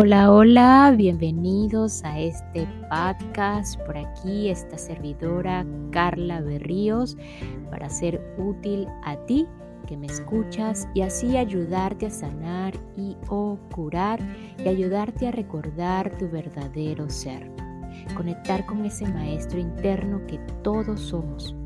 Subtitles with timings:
[0.00, 3.80] Hola, hola, bienvenidos a este podcast.
[3.80, 7.16] Por aquí esta servidora Carla Berríos
[7.68, 9.44] para ser útil a ti
[9.88, 14.20] que me escuchas y así ayudarte a sanar y o curar
[14.64, 17.50] y ayudarte a recordar tu verdadero ser.
[18.16, 21.56] Conectar con ese maestro interno que todos somos.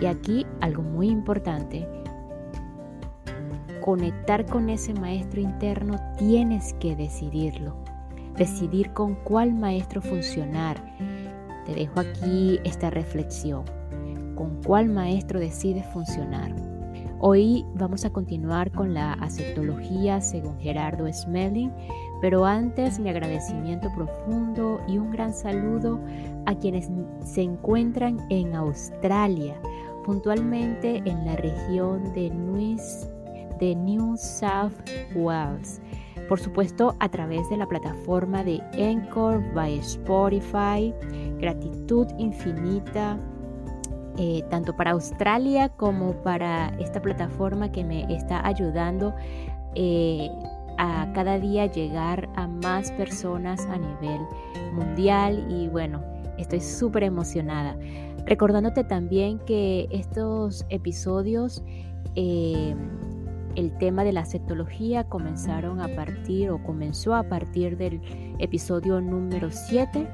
[0.00, 1.86] Y aquí algo muy importante
[3.88, 7.74] conectar con ese maestro interno, tienes que decidirlo.
[8.36, 10.76] Decidir con cuál maestro funcionar.
[11.64, 13.64] Te dejo aquí esta reflexión.
[14.34, 16.54] ¿Con cuál maestro decides funcionar?
[17.20, 21.72] Hoy vamos a continuar con la aceptología según Gerardo Smelling,
[22.20, 25.98] pero antes mi agradecimiento profundo y un gran saludo
[26.44, 26.90] a quienes
[27.24, 29.58] se encuentran en Australia,
[30.04, 33.08] puntualmente en la región de Nuis
[33.58, 34.74] de New South
[35.14, 35.80] Wales.
[36.28, 40.94] Por supuesto, a través de la plataforma de Anchor by Spotify.
[41.38, 43.18] Gratitud infinita.
[44.18, 49.14] Eh, tanto para Australia como para esta plataforma que me está ayudando
[49.76, 50.28] eh,
[50.76, 54.20] a cada día llegar a más personas a nivel
[54.72, 56.02] mundial y bueno,
[56.36, 57.76] estoy súper emocionada.
[58.26, 61.62] Recordándote también que estos episodios
[62.16, 62.74] eh,
[63.54, 68.00] el tema de la cetología comenzaron a partir o comenzó a partir del
[68.38, 70.08] episodio número 7.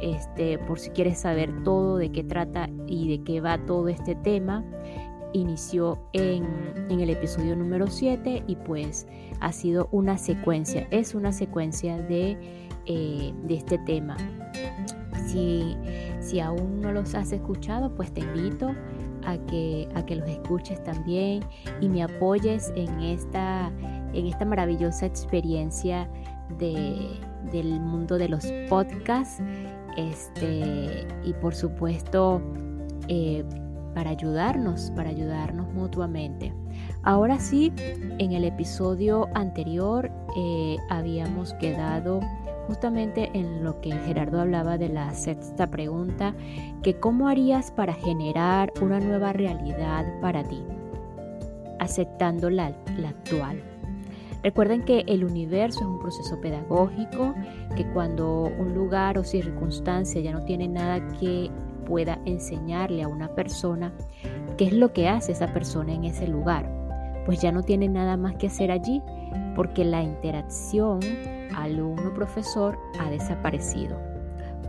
[0.00, 4.14] Este, por si quieres saber todo de qué trata y de qué va todo este
[4.14, 4.64] tema,
[5.32, 6.44] inició en,
[6.88, 9.06] el episodio número 7 y pues
[9.40, 12.38] ha sido una secuencia, es una secuencia de,
[12.86, 14.16] eh, de este tema.
[15.26, 15.76] Si,
[16.20, 18.74] si aún no los has escuchado, pues te invito
[19.46, 21.44] que, a que los escuches también
[21.80, 23.72] y me apoyes en esta,
[24.12, 26.08] en esta maravillosa experiencia
[26.58, 29.42] del mundo de los podcasts.
[29.96, 32.42] Este, y por supuesto,
[33.08, 33.44] eh,
[33.94, 36.52] para ayudarnos, para ayudarnos mutuamente.
[37.02, 37.72] Ahora sí,
[38.18, 42.20] en el episodio anterior eh, habíamos quedado
[42.66, 46.34] justamente en lo que Gerardo hablaba de la sexta pregunta,
[46.82, 50.62] que cómo harías para generar una nueva realidad para ti,
[51.78, 53.62] aceptando la, la actual.
[54.42, 57.34] Recuerden que el universo es un proceso pedagógico,
[57.76, 61.50] que cuando un lugar o circunstancia ya no tiene nada que
[61.86, 63.94] pueda enseñarle a una persona,
[64.58, 66.70] ¿qué es lo que hace esa persona en ese lugar?
[67.24, 69.00] Pues ya no tiene nada más que hacer allí,
[69.56, 71.00] porque la interacción
[71.62, 73.98] alumno-profesor ha desaparecido.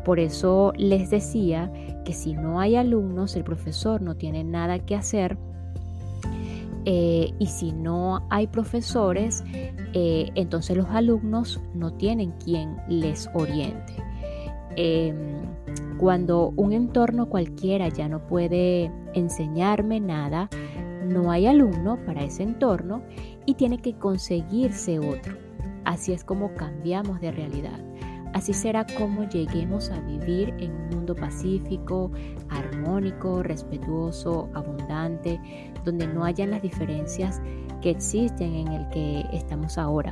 [0.04, 1.72] Por eso les decía
[2.06, 5.38] que si no hay alumnos, el profesor no tiene nada que hacer.
[6.86, 9.44] Eh, y si no hay profesores,
[9.94, 13.94] eh, entonces los alumnos no tienen quien les oriente.
[14.76, 15.42] Em,
[15.98, 20.50] cuando un entorno cualquiera ya no puede enseñarme nada,
[21.04, 23.02] no hay alumno para ese entorno
[23.46, 25.45] y tiene que conseguirse otro.
[25.86, 27.80] Así es como cambiamos de realidad.
[28.34, 32.12] Así será como lleguemos a vivir en un mundo pacífico,
[32.50, 35.40] armónico, respetuoso, abundante,
[35.86, 37.42] donde no hayan las diferencias
[37.82, 40.12] que existen en el que estamos ahora,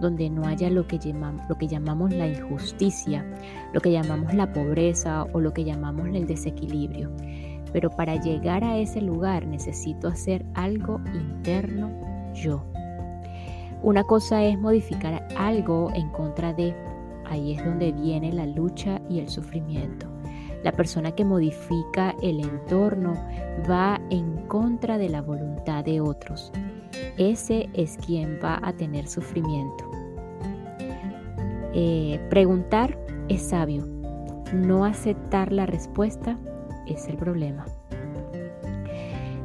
[0.00, 3.22] donde no haya lo que, llamamos, lo que llamamos la injusticia,
[3.74, 7.10] lo que llamamos la pobreza o lo que llamamos el desequilibrio.
[7.72, 11.90] Pero para llegar a ese lugar necesito hacer algo interno
[12.32, 12.64] yo.
[13.82, 16.74] Una cosa es modificar algo en contra de,
[17.24, 20.08] ahí es donde viene la lucha y el sufrimiento.
[20.64, 23.14] La persona que modifica el entorno
[23.70, 26.52] va en contra de la voluntad de otros.
[27.16, 29.88] Ese es quien va a tener sufrimiento.
[31.74, 33.86] Eh, preguntar es sabio.
[34.52, 36.36] No aceptar la respuesta
[36.86, 37.66] es el problema.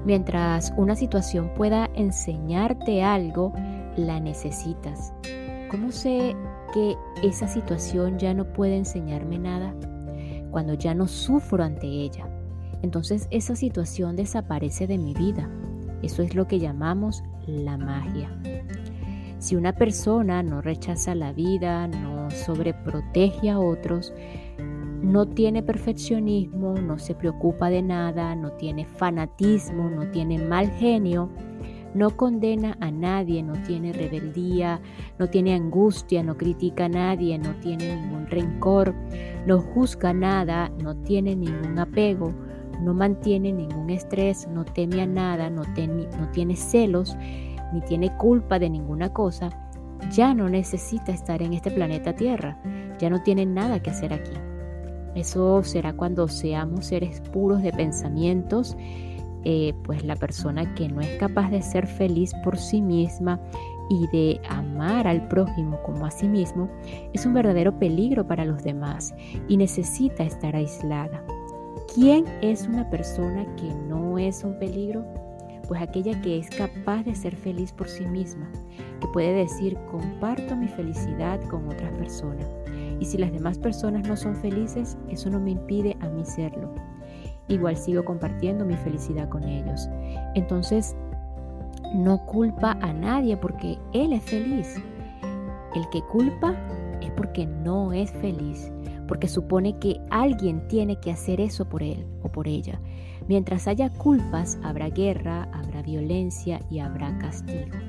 [0.05, 3.53] Mientras una situación pueda enseñarte algo,
[3.97, 5.13] la necesitas.
[5.69, 6.35] ¿Cómo sé
[6.73, 9.73] que esa situación ya no puede enseñarme nada?
[10.51, 12.27] Cuando ya no sufro ante ella.
[12.81, 15.49] Entonces esa situación desaparece de mi vida.
[16.01, 18.29] Eso es lo que llamamos la magia.
[19.39, 24.13] Si una persona no rechaza la vida, no sobreprotege a otros,
[25.01, 31.29] no tiene perfeccionismo, no se preocupa de nada, no tiene fanatismo, no tiene mal genio,
[31.93, 34.81] no condena a nadie, no tiene rebeldía,
[35.19, 38.93] no tiene angustia, no critica a nadie, no tiene ningún rencor,
[39.45, 42.33] no juzga nada, no tiene ningún apego,
[42.81, 47.15] no mantiene ningún estrés, no teme a nada, no, no tiene celos,
[47.73, 49.49] ni tiene culpa de ninguna cosa.
[50.11, 52.59] ya no necesita estar en este planeta Tierra,
[52.99, 54.33] ya no tiene nada que hacer aquí.
[55.15, 58.75] Eso será cuando seamos seres puros de pensamientos,
[59.45, 63.39] eh, pues la persona que no es capaz de ser feliz por sí misma
[63.89, 66.69] y de amar al prójimo como a sí mismo
[67.13, 69.13] es un verdadero peligro para los demás
[69.47, 71.23] y necesita estar aislada.
[71.93, 75.05] ¿Quién es una persona que no es un peligro?
[75.67, 78.49] Pues aquella que es capaz de ser feliz por sí misma,
[78.99, 82.47] que puede decir comparto mi felicidad con otras personas.
[82.99, 86.73] Y si las demás personas no son felices, eso no me impide a mí serlo.
[87.47, 89.89] Igual sigo compartiendo mi felicidad con ellos.
[90.35, 90.95] Entonces,
[91.93, 94.75] no culpa a nadie porque él es feliz.
[95.75, 96.55] El que culpa
[97.01, 98.71] es porque no es feliz,
[99.07, 102.79] porque supone que alguien tiene que hacer eso por él o por ella.
[103.27, 107.82] Mientras haya culpas, habrá guerra, habrá violencia y habrá castigo.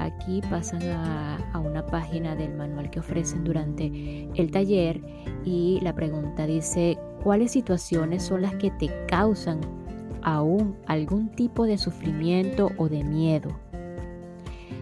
[0.00, 3.86] Aquí pasan a, a, una página del manual que ofrecen durante
[4.34, 5.00] el taller
[5.44, 9.60] y la pregunta dice, ¿cuáles situaciones son las que te causan
[10.22, 13.50] aún algún tipo de sufrimiento o de miedo.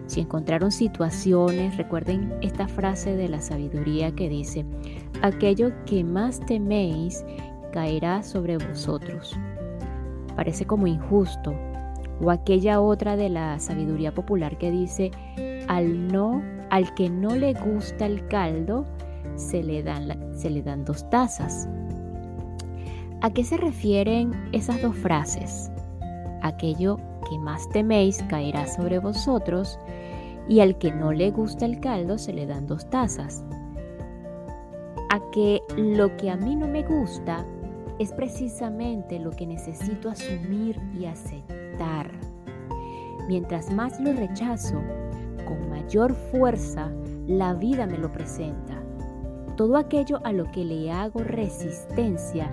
[0.07, 4.65] Si encontraron situaciones, recuerden esta frase de la sabiduría que dice,
[5.21, 7.25] aquello que más teméis
[7.73, 9.39] caerá sobre vosotros.
[10.35, 11.53] Parece como injusto.
[12.21, 15.11] O aquella otra de la sabiduría popular que dice,
[15.69, 18.85] al no, al que no le gusta el caldo,
[19.37, 21.69] se le dan, se le dan dos tazas.
[23.21, 25.71] ¿A qué se refieren esas dos frases?
[26.43, 26.99] Aquello
[27.29, 29.79] que más teméis caerá sobre vosotros
[30.49, 33.45] y al que no le gusta el caldo se le dan dos tazas.
[35.11, 37.45] A que lo que a mí no me gusta
[37.99, 41.58] es precisamente lo que necesito asumir y aceptar.
[43.29, 44.81] Mientras más lo rechazo,
[45.47, 46.91] con mayor fuerza
[47.27, 48.75] la vida me lo presenta.
[49.57, 52.51] Todo aquello a lo que le hago resistencia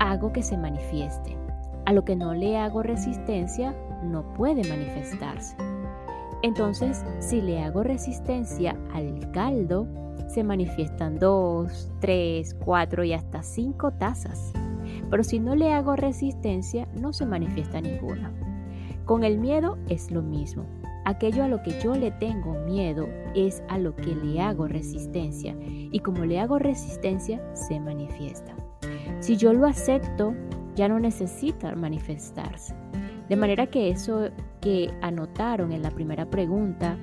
[0.00, 1.36] hago que se manifieste.
[1.86, 5.56] A lo que no le hago resistencia, no puede manifestarse.
[6.42, 9.86] Entonces, si le hago resistencia al caldo,
[10.28, 14.52] se manifiestan dos, tres, cuatro y hasta cinco tazas.
[15.10, 18.32] Pero si no le hago resistencia, no se manifiesta ninguna.
[19.04, 20.64] Con el miedo es lo mismo.
[21.04, 23.06] Aquello a lo que yo le tengo miedo
[23.36, 25.54] es a lo que le hago resistencia.
[25.60, 28.56] Y como le hago resistencia, se manifiesta.
[29.20, 30.34] Si yo lo acepto,
[30.74, 32.74] ya no necesita manifestarse.
[33.28, 34.30] De manera que eso
[34.60, 36.96] que anotaron en la primera pregunta,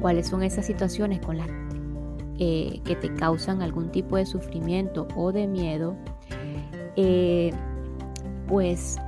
[0.00, 1.48] cuáles son esas situaciones con las
[2.38, 5.96] eh, que te causan algún tipo de sufrimiento o de miedo,
[6.96, 7.52] eh,
[8.48, 8.98] pues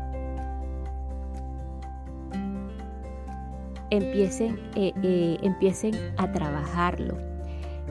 [3.90, 7.28] empiecen, eh, empiecen a trabajarlo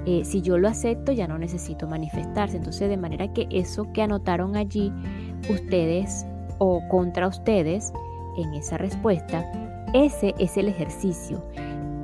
[0.09, 2.55] eh, si yo lo acepto ya no necesito manifestarse.
[2.55, 4.93] Entonces de manera que eso que anotaron allí
[5.49, 6.25] ustedes
[6.59, 7.91] o contra ustedes
[8.37, 9.45] en esa respuesta,
[9.93, 11.43] ese es el ejercicio.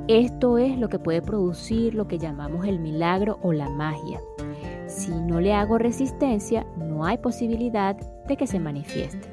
[0.06, 4.20] Esto es lo que puede producir lo que llamamos el milagro o la magia.
[4.86, 7.96] Si no le hago resistencia, no hay posibilidad
[8.26, 9.28] de que se manifieste.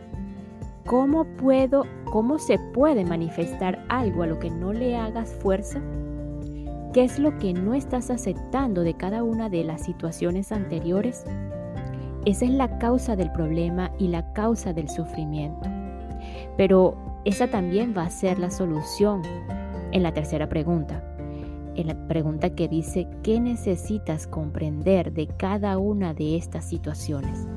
[0.86, 5.82] ¿Cómo puedo, cómo se puede manifestar algo a lo que no le hagas fuerza?
[6.94, 11.24] ¿Qué es lo que no estás aceptando de cada una de las situaciones anteriores?
[12.26, 15.70] Esa es la causa del problema y la causa del sufrimiento.
[16.58, 19.22] Pero esa también va a ser la solución
[19.92, 21.04] en la tercera pregunta.
[21.76, 27.48] En la pregunta que dice, ¿qué necesitas comprender de cada una de estas situaciones?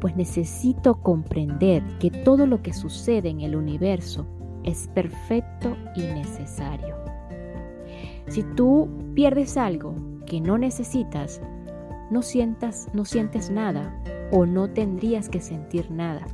[0.00, 4.26] Pues necesito comprender que todo lo que sucede en el universo
[4.64, 6.96] es perfecto y necesario.
[8.28, 9.94] Si tú pierdes algo
[10.26, 11.40] que no necesitas,
[12.10, 13.98] no sientas, no sientes nada
[14.30, 16.26] o no tendrías que sentir nada.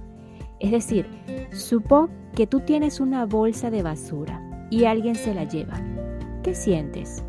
[0.61, 1.07] Es decir,
[1.53, 5.81] supo que tú tienes una bolsa de basura y alguien se la lleva.
[6.43, 7.23] ¿Qué sientes?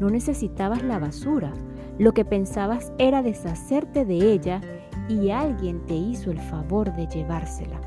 [0.00, 1.52] No necesitabas la basura.
[1.98, 4.60] Lo que pensabas era deshacerte de ella
[5.08, 7.80] y alguien te hizo el favor de llevársela.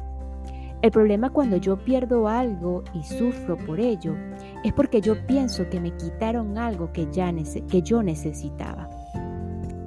[0.81, 4.15] El problema cuando yo pierdo algo y sufro por ello
[4.63, 7.33] es porque yo pienso que me quitaron algo que, ya
[7.67, 8.89] que yo necesitaba.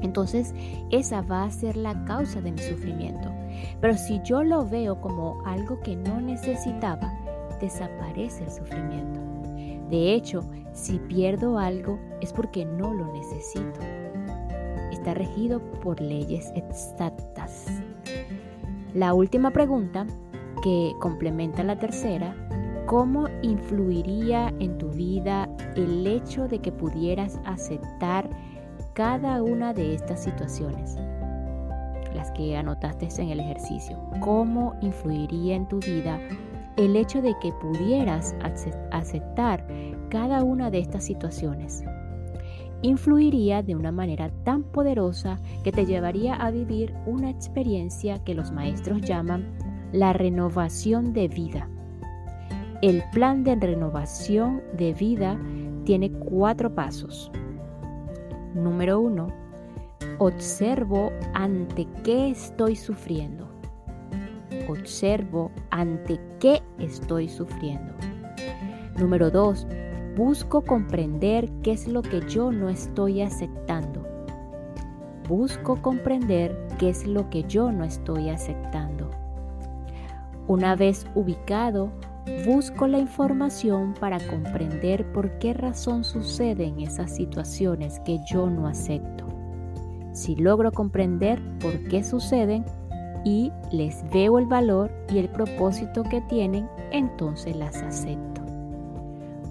[0.01, 0.55] Entonces,
[0.91, 3.31] esa va a ser la causa de mi sufrimiento.
[3.81, 7.13] Pero si yo lo veo como algo que no necesitaba,
[7.61, 9.28] desaparece el sufrimiento.
[9.91, 13.81] De hecho, si pierdo algo es porque no lo necesito.
[14.93, 17.67] Está regido por leyes exactas.
[18.95, 20.07] La última pregunta
[20.63, 22.35] que complementa la tercera
[22.89, 28.31] ¿Cómo influiría en tu vida el hecho de que pudieras aceptar
[28.95, 30.97] cada una de estas situaciones?
[32.15, 33.99] Las que anotaste en el ejercicio.
[34.21, 36.19] ¿Cómo influiría en tu vida
[36.79, 38.35] el hecho de que pudieras
[38.91, 39.67] aceptar
[40.09, 41.85] cada una de estas situaciones?
[42.83, 48.53] influiría de una manera tan poderosa que te llevaría a vivir una experiencia que los
[48.53, 49.59] maestros llaman
[49.93, 51.69] la renovación de vida.
[52.83, 55.39] El plan de renovación de vida
[55.85, 57.33] tiene cuatro pasos.
[58.55, 59.29] Número uno,
[60.19, 63.48] observo ante qué estoy sufriendo.
[64.69, 67.95] Observo ante qué estoy sufriendo.
[68.99, 69.67] Número dos,
[70.17, 74.07] busco comprender qué es lo que yo no estoy aceptando.
[75.27, 79.11] Busco comprender qué es lo que yo no estoy aceptando.
[80.47, 81.91] Una vez ubicado,
[82.47, 89.27] busco la información para comprender por qué razón suceden esas situaciones que yo no acepto.
[90.13, 92.65] Si logro comprender por qué suceden
[93.29, 98.41] y les veo el valor y el propósito que tienen, entonces las acepto.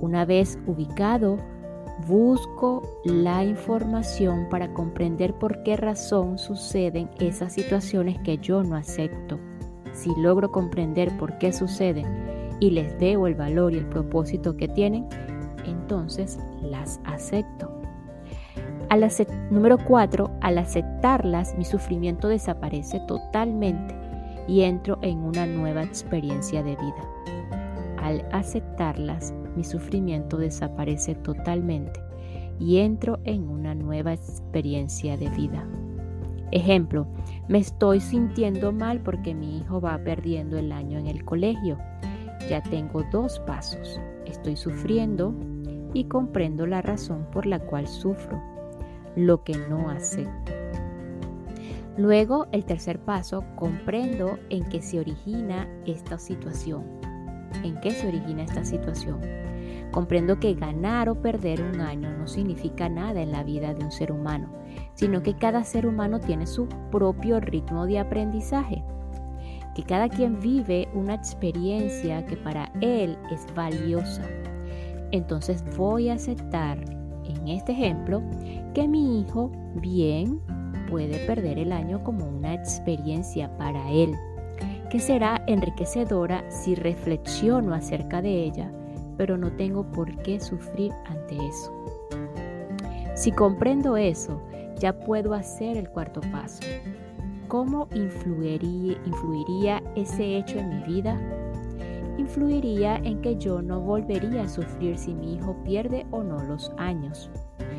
[0.01, 1.37] Una vez ubicado,
[2.07, 9.37] busco la información para comprender por qué razón suceden esas situaciones que yo no acepto
[9.97, 12.05] si logro comprender por qué suceden
[12.59, 15.07] y les veo el valor y el propósito que tienen,
[15.65, 17.76] entonces las acepto.
[18.89, 19.05] Al
[19.51, 23.93] número 4, al aceptarlas, mi sufrimiento desaparece totalmente
[24.47, 27.05] y entro en una nueva experiencia de vida.
[28.01, 31.99] Al aceptarlas, mi sufrimiento desaparece totalmente
[32.59, 35.67] y entro en una nueva experiencia de vida.
[36.51, 37.07] Ejemplo,
[37.49, 41.77] me estoy sintiendo mal porque mi hijo va perdiendo el año en el colegio.
[42.49, 43.99] Ya tengo dos pasos.
[44.25, 45.33] Estoy sufriendo
[45.93, 48.41] y comprendo la razón por la cual sufro,
[49.17, 50.53] lo que no acepto.
[51.97, 56.85] Luego, el tercer paso, comprendo en qué se origina esta situación.
[57.63, 59.19] ¿En qué se origina esta situación?
[59.91, 63.91] Comprendo que ganar o perder un año no significa nada en la vida de un
[63.91, 64.57] ser humano
[64.93, 68.83] sino que cada ser humano tiene su propio ritmo de aprendizaje,
[69.75, 74.23] que cada quien vive una experiencia que para él es valiosa.
[75.11, 76.79] Entonces voy a aceptar
[77.27, 78.21] en este ejemplo
[78.73, 80.41] que mi hijo bien
[80.89, 84.15] puede perder el año como una experiencia para él,
[84.89, 88.71] que será enriquecedora si reflexiono acerca de ella,
[89.17, 91.73] pero no tengo por qué sufrir ante eso.
[93.15, 94.41] Si comprendo eso,
[94.79, 96.61] ya puedo hacer el cuarto paso.
[97.47, 101.19] ¿Cómo influiría, ese hecho en mi vida?
[102.27, 106.73] Influiría en que yo no volvería a sufrir si mi hijo pierde o no los
[106.75, 107.31] años,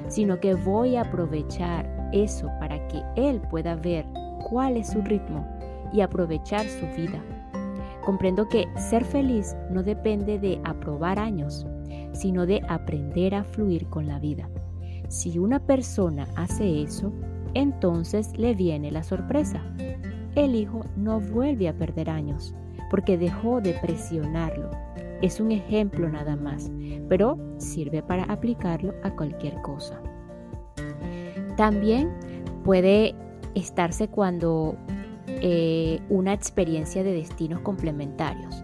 [0.09, 4.07] sino que voy a aprovechar eso para que él pueda ver
[4.49, 5.47] cuál es su ritmo
[5.93, 7.23] y aprovechar su vida.
[8.07, 11.67] Comprendo que ser feliz no depende de aprobar años,
[12.13, 14.49] sino de aprender a fluir con la vida.
[15.09, 17.13] Si una persona hace eso,
[17.53, 19.63] entonces le viene la sorpresa.
[20.35, 22.55] El hijo no vuelve a perder años
[22.91, 24.71] porque dejó de presionarlo.
[25.21, 26.71] Es un ejemplo nada más,
[27.09, 30.01] pero sirve para aplicarlo a cualquier cosa.
[31.57, 32.13] También
[32.65, 33.15] puede
[33.55, 34.77] estarse cuando
[35.27, 38.63] eh, una experiencia de destinos complementarios.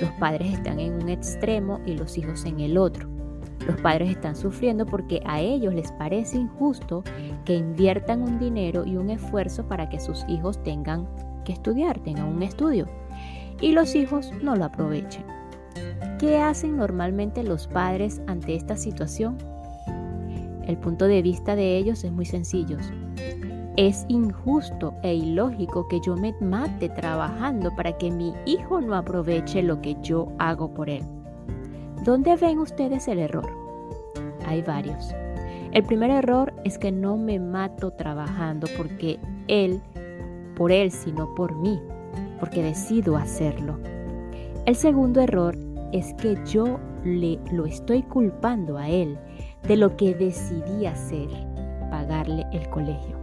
[0.00, 3.08] Los padres están en un extremo y los hijos en el otro.
[3.66, 7.02] Los padres están sufriendo porque a ellos les parece injusto
[7.44, 11.06] que inviertan un dinero y un esfuerzo para que sus hijos tengan
[11.44, 12.86] que estudiar, tengan un estudio,
[13.60, 15.24] y los hijos no lo aprovechen.
[16.18, 19.38] ¿Qué hacen normalmente los padres ante esta situación?
[20.66, 22.76] El punto de vista de ellos es muy sencillo.
[23.76, 29.62] Es injusto e ilógico que yo me mate trabajando para que mi hijo no aproveche
[29.62, 31.04] lo que yo hago por él.
[32.04, 33.48] ¿Dónde ven ustedes el error?
[34.46, 35.14] Hay varios.
[35.72, 39.80] El primer error es que no me mato trabajando porque él,
[40.56, 41.80] por él, sino por mí,
[42.38, 43.78] porque decido hacerlo.
[44.66, 45.56] El segundo error
[45.92, 49.18] es que yo le lo estoy culpando a él
[49.66, 51.28] de lo que decidí hacer,
[51.90, 53.16] pagarle el colegio.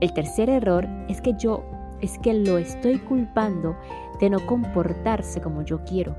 [0.00, 1.64] El tercer error es que yo
[2.00, 3.76] es que lo estoy culpando
[4.20, 6.16] de no comportarse como yo quiero,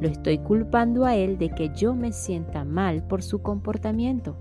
[0.00, 4.36] lo estoy culpando a él de que yo me sienta mal por su comportamiento.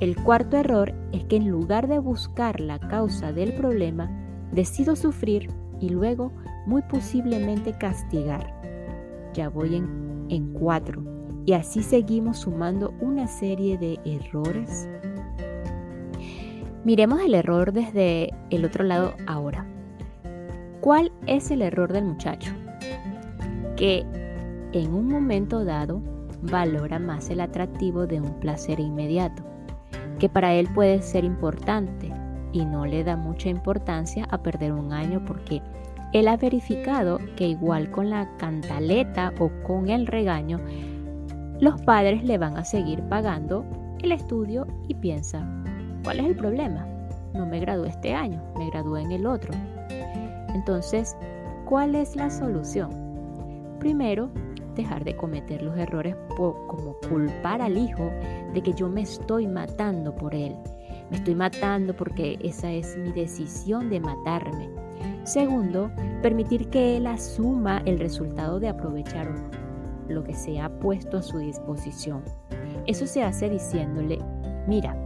[0.00, 4.10] El cuarto error es que en lugar de buscar la causa del problema,
[4.50, 5.50] decido sufrir
[5.82, 6.32] y luego
[6.64, 8.54] muy posiblemente castigar.
[9.34, 11.02] Ya voy en cuatro
[11.44, 14.88] y así seguimos sumando una serie de errores.
[16.84, 19.66] Miremos el error desde el otro lado ahora.
[20.80, 22.52] ¿Cuál es el error del muchacho?
[23.76, 24.04] Que
[24.72, 26.00] en un momento dado
[26.42, 29.44] valora más el atractivo de un placer inmediato,
[30.18, 32.11] que para él puede ser importante
[32.52, 35.62] y no le da mucha importancia a perder un año porque
[36.12, 40.60] él ha verificado que igual con la cantaleta o con el regaño,
[41.58, 43.64] los padres le van a seguir pagando
[44.02, 45.46] el estudio y piensa,
[46.04, 46.86] ¿cuál es el problema?
[47.34, 49.52] No me gradué este año, me gradué en el otro.
[50.54, 51.16] Entonces,
[51.64, 52.90] ¿cuál es la solución?
[53.78, 54.28] Primero,
[54.74, 58.10] dejar de cometer los errores como culpar al hijo
[58.52, 60.56] de que yo me estoy matando por él.
[61.12, 64.70] Me estoy matando porque esa es mi decisión de matarme.
[65.24, 65.90] Segundo,
[66.22, 69.28] permitir que él asuma el resultado de aprovechar
[70.08, 72.22] lo que se ha puesto a su disposición.
[72.86, 74.20] Eso se hace diciéndole,
[74.66, 74.96] mira,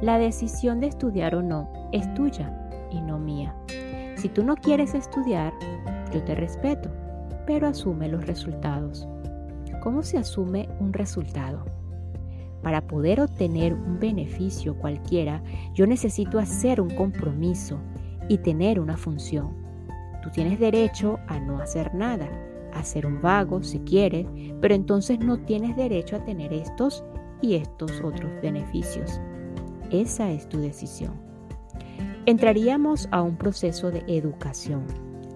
[0.00, 2.50] la decisión de estudiar o no es tuya
[2.90, 3.54] y no mía.
[4.16, 5.52] Si tú no quieres estudiar,
[6.14, 6.88] yo te respeto,
[7.46, 9.06] pero asume los resultados.
[9.82, 11.81] ¿Cómo se asume un resultado?
[12.62, 15.42] Para poder obtener un beneficio cualquiera,
[15.74, 17.80] yo necesito hacer un compromiso,
[18.28, 19.50] y tener una función.
[20.22, 22.28] Tú tienes derecho a no hacer nada,
[22.72, 24.26] a ser un vago si quieres,
[24.60, 27.04] pero entonces no tienes derecho a tener estos
[27.40, 29.20] y estos otros beneficios.
[29.90, 31.12] Esa es tu decisión.
[32.24, 34.86] Entraríamos a un proceso de educación.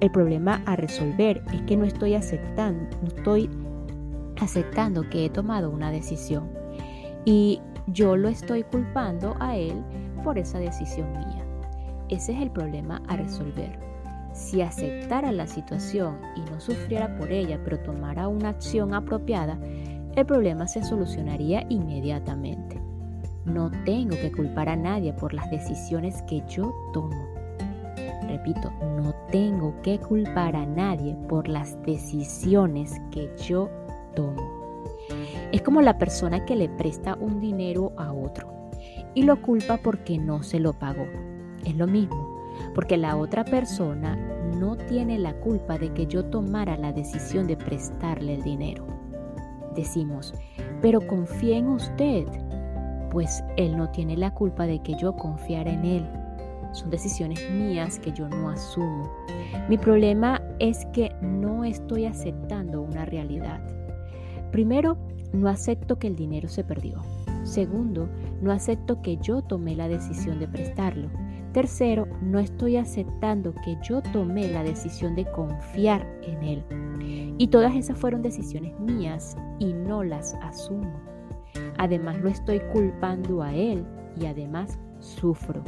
[0.01, 3.51] El problema a resolver es que no estoy aceptando, no estoy
[4.41, 6.56] aceptando que he tomado una decisión
[7.27, 9.85] y yo lo estoy culpando a él
[10.25, 11.45] por esa decisión mía.
[12.09, 13.79] Ese es el problema a resolver.
[14.33, 19.59] Si aceptara la situación y no sufriera por ella, pero tomara una acción apropiada,
[20.15, 22.81] el problema se solucionaría inmediatamente.
[23.45, 27.27] No tengo que culpar a nadie por las decisiones que yo tomo.
[28.29, 28.71] Repito,
[29.01, 33.69] no tengo que culpar a nadie por las decisiones que yo
[34.15, 34.56] tomo.
[35.53, 38.71] Es como la persona que le presta un dinero a otro
[39.15, 41.07] y lo culpa porque no se lo pagó.
[41.65, 44.17] Es lo mismo, porque la otra persona
[44.59, 48.87] no tiene la culpa de que yo tomara la decisión de prestarle el dinero.
[49.75, 50.35] Decimos,
[50.83, 52.27] pero confía en usted,
[53.11, 56.11] pues él no tiene la culpa de que yo confiara en él.
[56.73, 59.11] Son decisiones mías que yo no asumo.
[59.69, 63.61] Mi problema es que no estoy aceptando una realidad.
[64.51, 64.99] Primero,
[65.33, 67.03] no acepto que el dinero se perdió.
[67.43, 68.09] Segundo,
[68.41, 71.09] no acepto que yo tomé la decisión de prestarlo.
[71.53, 76.65] Tercero, no estoy aceptando que yo tomé la decisión de confiar en Él.
[77.39, 81.01] Y todas esas fueron decisiones mías y no las asumo.
[81.79, 83.87] Además lo estoy culpando a Él
[84.21, 85.63] y además sufro.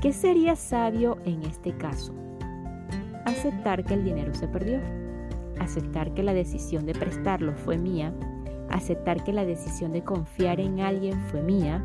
[0.00, 2.12] ¿Qué sería sabio en este caso?
[3.24, 4.80] Aceptar que el dinero se perdió.
[5.58, 8.12] Aceptar que la decisión de prestarlo fue mía.
[8.72, 11.84] Aceptar que la decisión de confiar en alguien fue mía.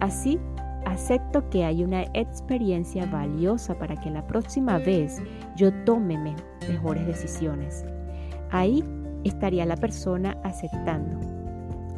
[0.00, 0.40] Así
[0.86, 5.22] acepto que hay una experiencia valiosa para que la próxima vez
[5.56, 6.18] yo tome
[6.68, 7.84] mejores decisiones.
[8.50, 8.84] Ahí
[9.24, 11.18] estaría la persona aceptando.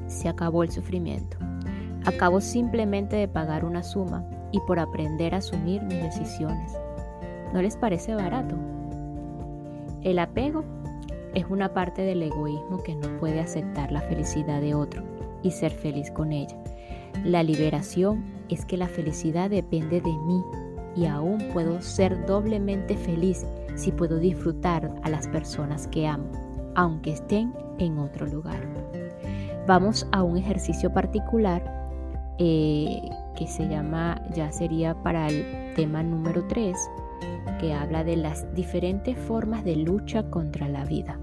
[0.06, 1.36] Se acabó el sufrimiento.
[2.04, 6.78] Acabo simplemente de pagar una suma y por aprender a asumir mis decisiones.
[7.52, 8.54] ¿No les parece barato?
[10.02, 10.64] El apego
[11.36, 15.02] es una parte del egoísmo que no puede aceptar la felicidad de otro
[15.42, 16.56] y ser feliz con ella.
[17.24, 20.42] La liberación es que la felicidad depende de mí
[20.96, 23.44] y aún puedo ser doblemente feliz
[23.74, 26.30] si puedo disfrutar a las personas que amo,
[26.74, 28.60] aunque estén en otro lugar.
[29.66, 31.62] Vamos a un ejercicio particular
[32.38, 36.74] eh, que se llama, ya sería para el tema número 3,
[37.60, 41.18] que habla de las diferentes formas de lucha contra la vida.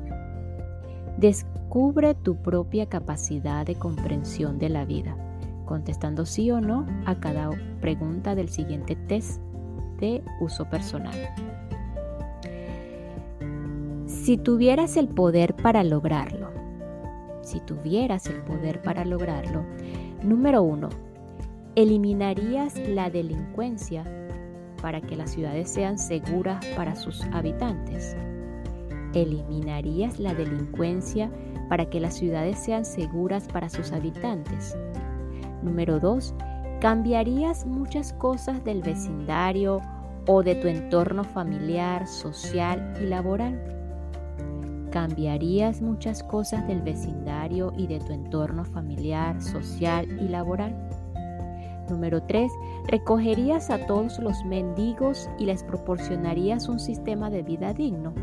[1.24, 5.16] Descubre tu propia capacidad de comprensión de la vida
[5.64, 9.42] contestando sí o no a cada pregunta del siguiente test
[10.02, 11.16] de uso personal.
[14.06, 16.50] Si tuvieras el poder para lograrlo,
[17.42, 19.64] si tuvieras el poder para lograrlo,
[20.24, 20.90] número uno,
[21.76, 24.04] eliminarías la delincuencia
[24.82, 28.14] para que las ciudades sean seguras para sus habitantes.
[29.14, 31.32] Eliminarías la delincuencia
[31.70, 34.78] para que las ciudades sean seguras para sus habitantes.
[35.62, 36.34] Número 2.
[36.82, 39.82] ¿Cambiarías muchas cosas del vecindario
[40.28, 43.74] o de tu entorno familiar, social y laboral?
[44.94, 50.72] cambiarías muchas cosas del vecindario y de tu entorno familiar, social y laboral.
[51.90, 52.52] Número 3.
[52.86, 58.14] Recogerías a todos los mendigos y les proporcionarías un sistema de vida digno.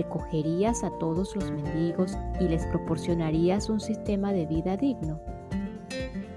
[0.00, 5.20] Recogerías a todos los mendigos y les proporcionarías un sistema de vida digno.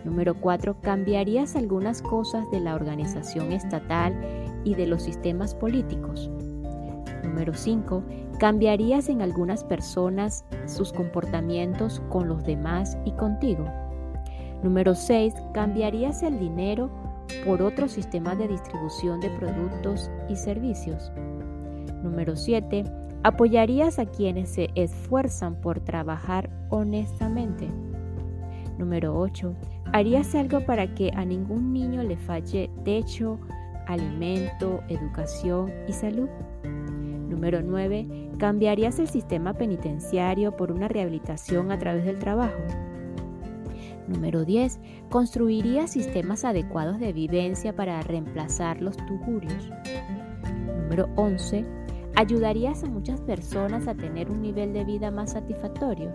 [0.03, 0.81] Número 4.
[0.81, 4.19] Cambiarías algunas cosas de la organización estatal
[4.65, 6.29] y de los sistemas políticos.
[7.23, 8.03] Número 5.
[8.37, 13.63] Cambiarías en algunas personas sus comportamientos con los demás y contigo.
[14.61, 15.35] Número 6.
[15.53, 16.91] Cambiarías el dinero
[17.45, 21.13] por otro sistema de distribución de productos y servicios.
[22.03, 23.02] Número 7.
[23.23, 27.69] Apoyarías a quienes se esfuerzan por trabajar honestamente.
[28.77, 29.55] Número 8.
[29.93, 33.39] ¿Harías algo para que a ningún niño le falle techo,
[33.87, 36.27] alimento, educación y salud?
[37.29, 38.31] Número 9.
[38.39, 42.59] ¿Cambiarías el sistema penitenciario por una rehabilitación a través del trabajo?
[44.09, 44.81] Número 10.
[45.09, 49.69] ¿Construirías sistemas adecuados de evidencia para reemplazar los tugurios?
[50.81, 51.82] Número 11.
[52.15, 56.11] ¿Ayudarías a muchas personas a tener un nivel de vida más satisfactorio?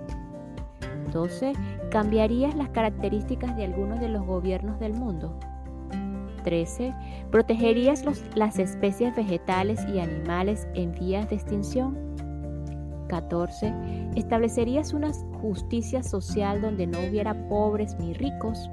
[1.13, 1.55] 12.
[1.91, 5.37] ¿Cambiarías las características de algunos de los gobiernos del mundo?
[6.45, 6.95] 13.
[7.33, 8.05] ¿Protegerías
[8.37, 11.99] las especies vegetales y animales en vías de extinción?
[13.09, 13.75] 14.
[14.15, 18.71] ¿Establecerías una justicia social donde no hubiera pobres ni ricos?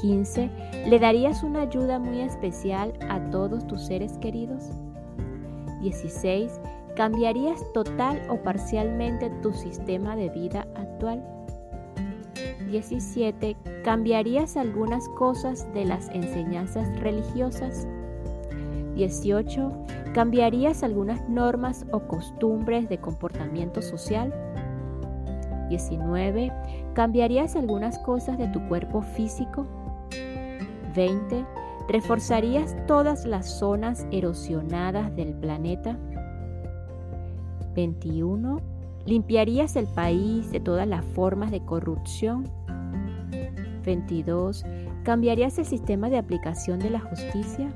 [0.00, 0.50] 15.
[0.88, 4.70] ¿Le darías una ayuda muy especial a todos tus seres queridos?
[5.82, 6.60] 16.
[6.96, 11.22] ¿Cambiarías total o parcialmente tu sistema de vida actual?
[12.70, 13.56] 17.
[13.84, 17.86] ¿Cambiarías algunas cosas de las enseñanzas religiosas?
[18.94, 19.72] 18.
[20.14, 24.32] ¿Cambiarías algunas normas o costumbres de comportamiento social?
[25.68, 26.52] 19.
[26.94, 29.66] ¿Cambiarías algunas cosas de tu cuerpo físico?
[30.94, 31.44] 20.
[31.88, 35.98] ¿Reforzarías todas las zonas erosionadas del planeta?
[37.74, 38.60] 21.
[39.04, 42.48] ¿Limpiarías el país de todas las formas de corrupción?
[43.84, 44.64] 22.
[45.02, 47.72] ¿Cambiarías el sistema de aplicación de la justicia?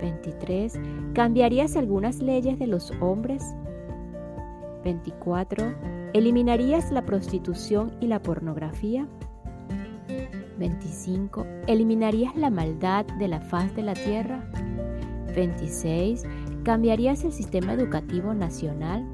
[0.00, 0.80] 23.
[1.12, 3.42] ¿Cambiarías algunas leyes de los hombres?
[4.84, 5.74] 24.
[6.12, 9.06] ¿Eliminarías la prostitución y la pornografía?
[10.60, 11.46] 25.
[11.66, 14.44] ¿Eliminarías la maldad de la faz de la tierra?
[15.34, 16.24] 26.
[16.64, 19.04] ¿Cambiarías el sistema educativo nacional?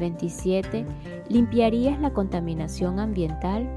[0.00, 0.86] 27.
[1.28, 3.68] ¿Limpiarías la contaminación ambiental?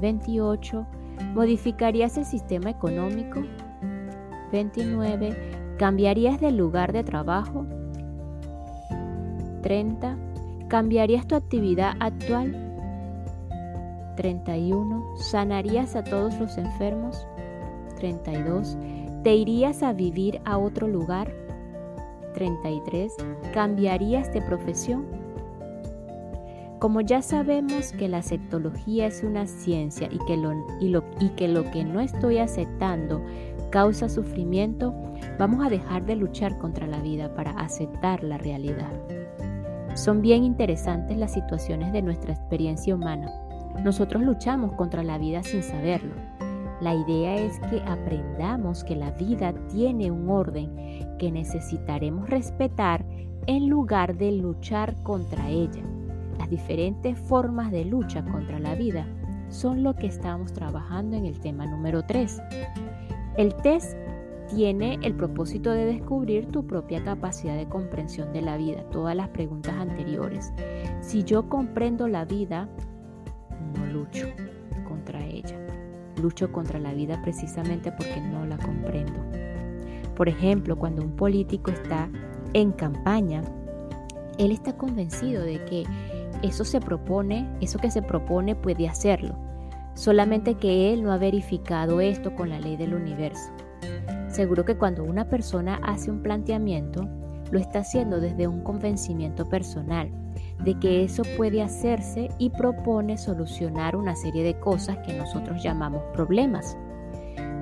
[0.00, 0.84] 28.
[1.32, 3.40] ¿Modificarías el sistema económico?
[4.50, 5.76] 29.
[5.78, 7.66] ¿Cambiarías de lugar de trabajo?
[9.62, 10.16] 30.
[10.66, 12.71] ¿Cambiarías tu actividad actual?
[14.16, 15.16] 31.
[15.16, 17.26] ¿Sanarías a todos los enfermos?
[17.96, 18.76] 32.
[19.22, 21.32] ¿Te irías a vivir a otro lugar?
[22.34, 23.14] 33.
[23.52, 25.06] ¿Cambiarías de profesión?
[26.78, 31.70] Como ya sabemos que la sectología es una ciencia y que lo, y que, lo
[31.70, 33.22] que no estoy aceptando
[33.70, 34.92] causa sufrimiento,
[35.38, 38.90] vamos a dejar de luchar contra la vida para aceptar la realidad.
[39.94, 43.30] Son bien interesantes las situaciones de nuestra experiencia humana.
[43.84, 46.14] Nosotros luchamos contra la vida sin saberlo.
[46.80, 50.70] La idea es que aprendamos que la vida tiene un orden
[51.18, 53.04] que necesitaremos respetar
[53.46, 55.82] en lugar de luchar contra ella.
[56.38, 59.06] Las diferentes formas de lucha contra la vida
[59.48, 62.42] son lo que estamos trabajando en el tema número 3.
[63.36, 63.96] El test
[64.48, 69.28] tiene el propósito de descubrir tu propia capacidad de comprensión de la vida, todas las
[69.28, 70.52] preguntas anteriores.
[71.00, 72.68] Si yo comprendo la vida,
[73.72, 74.28] no lucho
[74.86, 75.58] contra ella.
[76.20, 79.14] Lucho contra la vida precisamente porque no la comprendo.
[80.16, 82.08] Por ejemplo, cuando un político está
[82.52, 83.42] en campaña,
[84.38, 85.84] él está convencido de que
[86.42, 89.36] eso se propone, eso que se propone puede hacerlo,
[89.94, 93.50] solamente que él no ha verificado esto con la ley del universo.
[94.28, 97.08] Seguro que cuando una persona hace un planteamiento,
[97.50, 100.10] lo está haciendo desde un convencimiento personal
[100.64, 106.02] de que eso puede hacerse y propone solucionar una serie de cosas que nosotros llamamos
[106.12, 106.76] problemas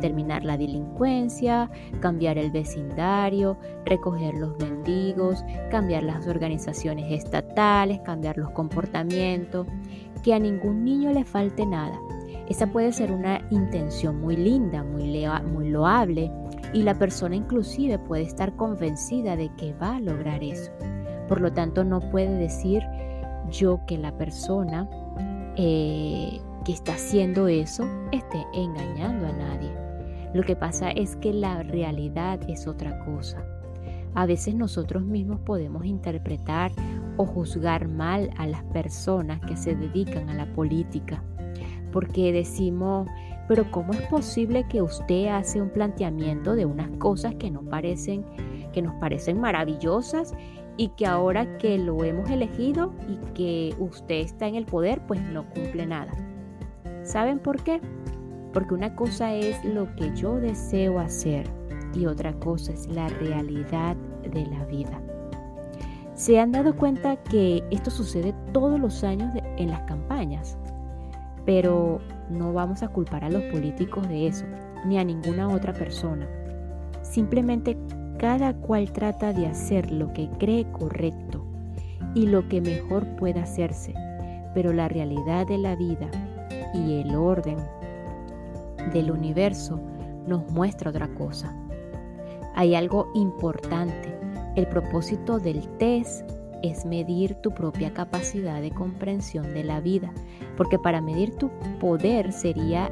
[0.01, 8.51] terminar la delincuencia, cambiar el vecindario, recoger los mendigos, cambiar las organizaciones estatales, cambiar los
[8.51, 9.67] comportamientos,
[10.25, 11.99] que a ningún niño le falte nada.
[12.49, 16.33] Esa puede ser una intención muy linda, muy, muy loable
[16.73, 20.73] y la persona inclusive puede estar convencida de que va a lograr eso.
[21.31, 22.83] Por lo tanto, no puede decir
[23.53, 24.91] yo que la persona
[25.55, 29.71] eh, que está haciendo eso esté engañando a nadie.
[30.35, 33.45] Lo que pasa es que la realidad es otra cosa.
[34.17, 36.73] A veces nosotros mismos podemos interpretar
[37.17, 41.23] o juzgar mal a las personas que se dedican a la política,
[41.93, 43.09] porque decimos,
[43.47, 48.25] pero ¿cómo es posible que usted hace un planteamiento de unas cosas que no parecen
[48.73, 50.35] que nos parecen maravillosas
[50.81, 55.21] y que ahora que lo hemos elegido y que usted está en el poder, pues
[55.21, 56.11] no cumple nada?
[57.03, 57.83] ¿Saben por qué?
[58.55, 61.47] Porque una cosa es lo que yo deseo hacer
[61.93, 64.99] y otra cosa es la realidad de la vida.
[66.15, 70.57] ¿Se han dado cuenta que esto sucede todos los años en las campañas?
[71.45, 74.47] Pero no vamos a culpar a los políticos de eso,
[74.87, 76.27] ni a ninguna otra persona.
[77.03, 77.77] Simplemente
[78.21, 81.43] cada cual trata de hacer lo que cree correcto
[82.15, 83.95] y lo que mejor pueda hacerse,
[84.53, 86.11] pero la realidad de la vida
[86.75, 87.57] y el orden
[88.93, 89.81] del universo
[90.27, 91.57] nos muestra otra cosa.
[92.55, 94.15] Hay algo importante.
[94.55, 96.31] El propósito del test
[96.63, 100.13] es medir tu propia capacidad de comprensión de la vida,
[100.59, 102.91] porque para medir tu poder sería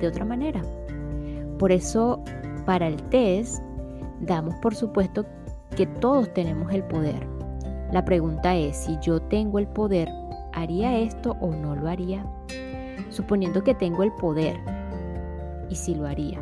[0.00, 0.62] de otra manera.
[1.58, 2.24] Por eso,
[2.64, 3.62] para el test,
[4.20, 5.26] damos por supuesto
[5.76, 7.26] que todos tenemos el poder.
[7.92, 10.08] La pregunta es, si yo tengo el poder,
[10.52, 12.24] ¿haría esto o no lo haría?
[13.10, 14.56] Suponiendo que tengo el poder,
[15.68, 16.40] ¿y si lo haría?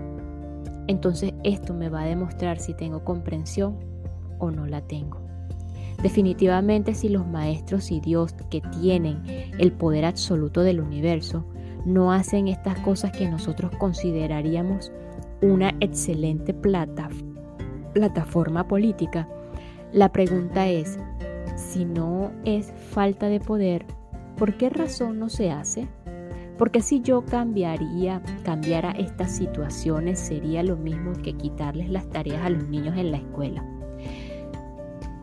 [0.89, 3.77] entonces esto me va a demostrar si tengo comprensión
[4.39, 5.21] o no la tengo.
[6.03, 9.23] Definitivamente si los maestros y Dios que tienen
[9.59, 11.45] el poder absoluto del universo
[11.85, 14.93] no hacen estas cosas que nosotros consideraríamos
[15.43, 17.09] una excelente plata,
[17.99, 19.27] plataforma política,
[19.93, 21.01] la pregunta es,
[21.57, 23.87] si no es falta de poder,
[24.37, 25.89] ¿por qué razón no se hace?
[26.59, 32.51] Porque si yo cambiaría, cambiara estas situaciones, sería lo mismo que quitarles las tareas a
[32.51, 33.65] los niños en la escuela.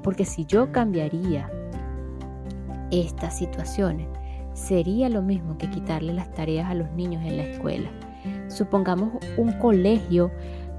[0.03, 1.49] Porque si yo cambiaría
[2.91, 4.09] estas situaciones,
[4.51, 7.89] sería lo mismo que quitarles las tareas a los niños en la escuela.
[8.49, 10.29] Supongamos un colegio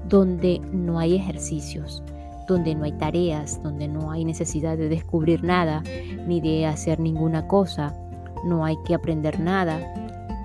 [0.07, 2.03] donde no hay ejercicios,
[2.47, 5.83] donde no hay tareas, donde no hay necesidad de descubrir nada,
[6.27, 7.93] ni de hacer ninguna cosa,
[8.45, 9.79] no hay que aprender nada,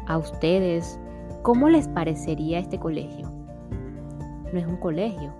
[0.06, 0.98] a ustedes,
[1.42, 3.30] ¿cómo les parecería este colegio?
[4.52, 5.32] No es un colegio.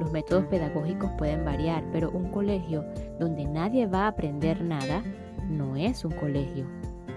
[0.00, 2.84] Los métodos pedagógicos pueden variar, pero un colegio
[3.20, 5.02] donde nadie va a aprender nada
[5.48, 6.66] no es un colegio,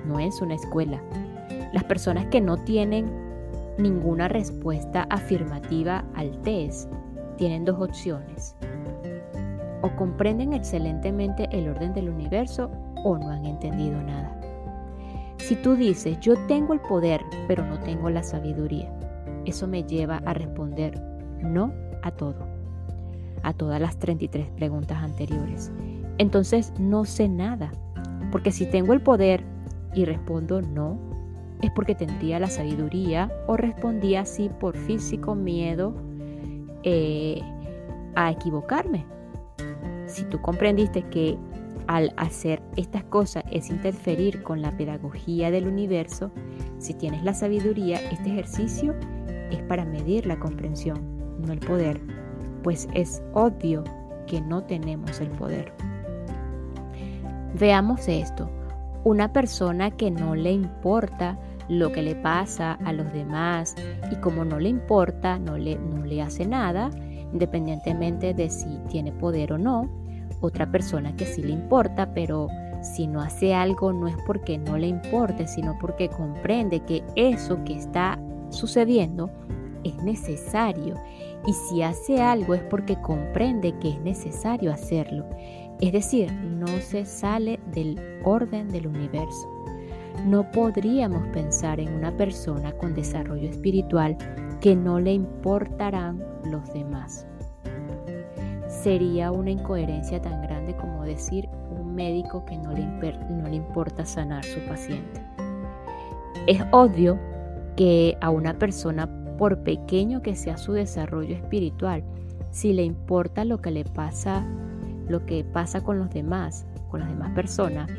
[0.05, 1.01] no es una escuela.
[1.73, 3.26] Las personas que no tienen
[3.77, 6.91] ninguna respuesta afirmativa al test
[7.37, 8.55] tienen dos opciones.
[9.81, 12.71] O comprenden excelentemente el orden del universo
[13.03, 14.33] o no han entendido nada.
[15.37, 18.91] Si tú dices, yo tengo el poder, pero no tengo la sabiduría,
[19.45, 20.99] eso me lleva a responder
[21.41, 22.47] no a todo,
[23.43, 25.71] a todas las 33 preguntas anteriores.
[26.17, 27.71] Entonces no sé nada,
[28.31, 29.43] porque si tengo el poder
[29.93, 30.99] y respondo no,
[31.61, 35.95] es porque tendría la sabiduría o respondía así por físico miedo
[36.83, 37.41] eh,
[38.15, 39.05] a equivocarme.
[40.05, 41.37] Si tú comprendiste que
[41.87, 46.31] al hacer estas cosas es interferir con la pedagogía del universo,
[46.79, 48.93] si tienes la sabiduría, este ejercicio
[49.51, 50.99] es para medir la comprensión,
[51.39, 52.01] no el poder,
[52.63, 53.83] pues es obvio
[54.27, 55.71] que no tenemos el poder.
[57.57, 58.49] Veamos esto,
[59.03, 63.75] una persona que no le importa lo que le pasa a los demás
[64.11, 66.89] y como no le importa, no le, no le hace nada,
[67.33, 69.89] independientemente de si tiene poder o no,
[70.41, 72.47] otra persona que sí le importa, pero
[72.81, 77.63] si no hace algo no es porque no le importe, sino porque comprende que eso
[77.63, 79.29] que está sucediendo
[79.83, 80.95] es necesario.
[81.45, 85.25] Y si hace algo es porque comprende que es necesario hacerlo.
[85.79, 89.49] Es decir, no se sale del orden del universo.
[90.25, 94.17] No podríamos pensar en una persona con desarrollo espiritual
[94.61, 97.27] que no le importarán los demás
[98.87, 104.05] sería una incoherencia tan grande como decir un médico que no le, no le importa
[104.05, 105.21] sanar su paciente.
[106.45, 107.19] Es obvio
[107.75, 112.03] que a una persona, por pequeño que sea su desarrollo espiritual,
[112.51, 114.47] si le importa lo que le pasa,
[115.09, 117.89] lo que pasa con los demás, con las demás personas,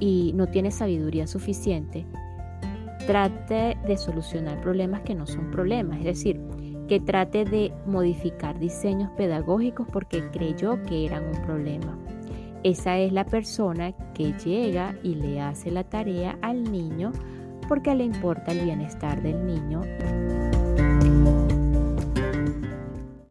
[0.00, 2.06] y no tiene sabiduría suficiente,
[3.06, 5.98] trate de solucionar problemas que no son problemas.
[5.98, 6.40] Es decir,
[6.88, 11.98] que trate de modificar diseños pedagógicos porque creyó que eran un problema.
[12.64, 17.12] esa es la persona que llega y le hace la tarea al niño
[17.68, 19.82] porque le importa el bienestar del niño.